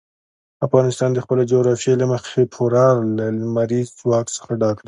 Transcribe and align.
افغانستان 0.67 1.09
د 1.13 1.19
خپلې 1.25 1.43
جغرافیې 1.51 1.93
له 2.01 2.05
مخې 2.11 2.41
پوره 2.53 2.85
له 3.17 3.25
لمریز 3.39 3.87
ځواک 3.99 4.25
څخه 4.35 4.51
ډک 4.61 4.75
دی. 4.77 4.79